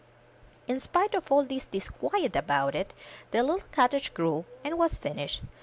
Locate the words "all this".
1.31-1.67